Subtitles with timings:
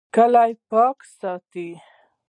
[0.15, 1.69] کلی پاک ساتئ